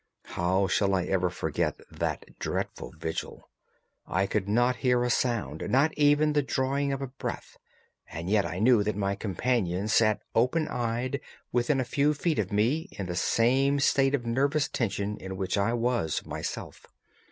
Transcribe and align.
How 0.33 0.65
shall 0.65 0.95
I 0.95 1.03
ever 1.03 1.29
forget 1.29 1.79
that 1.91 2.25
dreadful 2.39 2.91
vigil? 2.97 3.47
I 4.07 4.25
could 4.25 4.49
not 4.49 4.77
hear 4.77 5.03
a 5.03 5.11
sound, 5.11 5.63
not 5.69 5.93
even 5.95 6.33
the 6.33 6.41
drawing 6.41 6.91
of 6.91 7.03
a 7.03 7.07
breath, 7.07 7.55
and 8.09 8.27
yet 8.27 8.43
I 8.43 8.57
knew 8.57 8.81
that 8.81 8.95
my 8.95 9.13
companion 9.13 9.87
sat 9.87 10.21
open 10.33 10.67
eyed, 10.69 11.21
within 11.51 11.79
a 11.79 11.85
few 11.85 12.15
feet 12.15 12.39
of 12.39 12.51
me, 12.51 12.89
in 12.93 13.05
the 13.05 13.15
same 13.15 13.79
state 13.79 14.15
of 14.15 14.25
nervous 14.25 14.67
tension 14.67 15.17
in 15.17 15.37
which 15.37 15.55
I 15.55 15.73
was 15.73 16.25
myself. 16.25 16.87